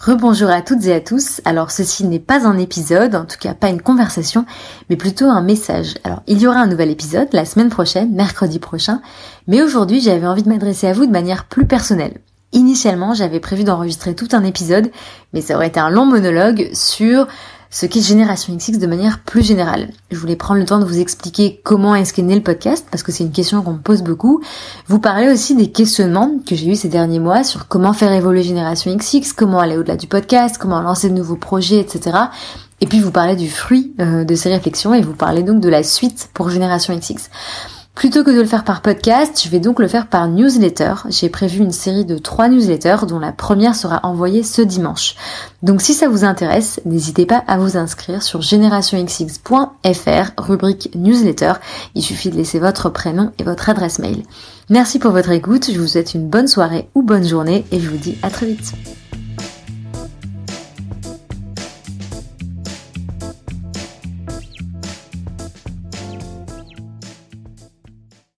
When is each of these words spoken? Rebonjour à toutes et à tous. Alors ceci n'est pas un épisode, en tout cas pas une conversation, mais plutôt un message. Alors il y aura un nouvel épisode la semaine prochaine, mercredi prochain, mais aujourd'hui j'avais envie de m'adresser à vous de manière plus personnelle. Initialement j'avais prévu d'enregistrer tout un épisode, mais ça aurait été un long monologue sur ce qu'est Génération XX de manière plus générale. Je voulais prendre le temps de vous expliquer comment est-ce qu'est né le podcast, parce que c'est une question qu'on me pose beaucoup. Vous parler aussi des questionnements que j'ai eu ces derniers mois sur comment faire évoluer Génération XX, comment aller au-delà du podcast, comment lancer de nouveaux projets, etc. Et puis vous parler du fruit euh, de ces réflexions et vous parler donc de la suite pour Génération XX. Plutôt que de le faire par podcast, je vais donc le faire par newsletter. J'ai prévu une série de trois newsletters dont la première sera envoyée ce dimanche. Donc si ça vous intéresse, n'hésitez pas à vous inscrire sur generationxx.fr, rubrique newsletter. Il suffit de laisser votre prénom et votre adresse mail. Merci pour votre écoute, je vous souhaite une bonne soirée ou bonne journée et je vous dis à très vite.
Rebonjour 0.00 0.48
à 0.48 0.62
toutes 0.62 0.86
et 0.86 0.94
à 0.94 1.00
tous. 1.00 1.42
Alors 1.44 1.70
ceci 1.70 2.06
n'est 2.06 2.18
pas 2.18 2.46
un 2.46 2.56
épisode, 2.56 3.14
en 3.14 3.26
tout 3.26 3.36
cas 3.38 3.52
pas 3.52 3.68
une 3.68 3.82
conversation, 3.82 4.46
mais 4.88 4.96
plutôt 4.96 5.26
un 5.26 5.42
message. 5.42 5.96
Alors 6.04 6.22
il 6.26 6.40
y 6.40 6.46
aura 6.46 6.60
un 6.60 6.66
nouvel 6.66 6.88
épisode 6.88 7.28
la 7.32 7.44
semaine 7.44 7.68
prochaine, 7.68 8.10
mercredi 8.12 8.58
prochain, 8.58 9.02
mais 9.46 9.60
aujourd'hui 9.60 10.00
j'avais 10.00 10.26
envie 10.26 10.42
de 10.42 10.48
m'adresser 10.48 10.86
à 10.86 10.94
vous 10.94 11.04
de 11.04 11.12
manière 11.12 11.44
plus 11.44 11.66
personnelle. 11.66 12.18
Initialement 12.52 13.12
j'avais 13.12 13.40
prévu 13.40 13.62
d'enregistrer 13.62 14.14
tout 14.14 14.28
un 14.32 14.42
épisode, 14.42 14.90
mais 15.34 15.42
ça 15.42 15.54
aurait 15.54 15.68
été 15.68 15.80
un 15.80 15.90
long 15.90 16.06
monologue 16.06 16.70
sur 16.72 17.28
ce 17.70 17.86
qu'est 17.86 18.00
Génération 18.00 18.54
XX 18.54 18.78
de 18.78 18.86
manière 18.86 19.20
plus 19.20 19.42
générale. 19.42 19.90
Je 20.10 20.18
voulais 20.18 20.34
prendre 20.34 20.58
le 20.58 20.66
temps 20.66 20.80
de 20.80 20.84
vous 20.84 20.98
expliquer 20.98 21.60
comment 21.62 21.94
est-ce 21.94 22.12
qu'est 22.12 22.22
né 22.22 22.34
le 22.34 22.42
podcast, 22.42 22.86
parce 22.90 23.04
que 23.04 23.12
c'est 23.12 23.22
une 23.22 23.30
question 23.30 23.62
qu'on 23.62 23.74
me 23.74 23.78
pose 23.78 24.02
beaucoup. 24.02 24.42
Vous 24.88 24.98
parler 24.98 25.30
aussi 25.30 25.54
des 25.54 25.70
questionnements 25.70 26.32
que 26.44 26.56
j'ai 26.56 26.66
eu 26.66 26.74
ces 26.74 26.88
derniers 26.88 27.20
mois 27.20 27.44
sur 27.44 27.68
comment 27.68 27.92
faire 27.92 28.12
évoluer 28.12 28.42
Génération 28.42 28.94
XX, 28.94 29.32
comment 29.34 29.60
aller 29.60 29.76
au-delà 29.76 29.96
du 29.96 30.08
podcast, 30.08 30.56
comment 30.58 30.80
lancer 30.80 31.08
de 31.08 31.14
nouveaux 31.14 31.36
projets, 31.36 31.78
etc. 31.78 32.18
Et 32.80 32.86
puis 32.86 32.98
vous 32.98 33.12
parler 33.12 33.36
du 33.36 33.48
fruit 33.48 33.94
euh, 34.00 34.24
de 34.24 34.34
ces 34.34 34.48
réflexions 34.48 34.92
et 34.92 35.02
vous 35.02 35.14
parler 35.14 35.44
donc 35.44 35.60
de 35.60 35.68
la 35.68 35.84
suite 35.84 36.28
pour 36.34 36.50
Génération 36.50 36.96
XX. 36.96 37.30
Plutôt 37.94 38.24
que 38.24 38.30
de 38.30 38.40
le 38.40 38.46
faire 38.46 38.64
par 38.64 38.80
podcast, 38.80 39.42
je 39.44 39.50
vais 39.50 39.60
donc 39.60 39.78
le 39.78 39.88
faire 39.88 40.06
par 40.06 40.26
newsletter. 40.26 40.94
J'ai 41.08 41.28
prévu 41.28 41.58
une 41.58 41.72
série 41.72 42.06
de 42.06 42.16
trois 42.16 42.48
newsletters 42.48 43.06
dont 43.06 43.18
la 43.18 43.32
première 43.32 43.74
sera 43.74 44.00
envoyée 44.04 44.42
ce 44.42 44.62
dimanche. 44.62 45.16
Donc 45.62 45.82
si 45.82 45.92
ça 45.92 46.08
vous 46.08 46.24
intéresse, 46.24 46.80
n'hésitez 46.86 47.26
pas 47.26 47.44
à 47.46 47.58
vous 47.58 47.76
inscrire 47.76 48.22
sur 48.22 48.40
generationxx.fr, 48.40 50.30
rubrique 50.38 50.90
newsletter. 50.94 51.54
Il 51.94 52.02
suffit 52.02 52.30
de 52.30 52.36
laisser 52.36 52.58
votre 52.58 52.88
prénom 52.88 53.32
et 53.38 53.42
votre 53.42 53.68
adresse 53.68 53.98
mail. 53.98 54.22
Merci 54.70 54.98
pour 54.98 55.10
votre 55.10 55.30
écoute, 55.30 55.70
je 55.70 55.78
vous 55.78 55.88
souhaite 55.88 56.14
une 56.14 56.28
bonne 56.28 56.48
soirée 56.48 56.88
ou 56.94 57.02
bonne 57.02 57.26
journée 57.26 57.66
et 57.70 57.80
je 57.80 57.90
vous 57.90 57.98
dis 57.98 58.16
à 58.22 58.30
très 58.30 58.46
vite. 58.46 58.72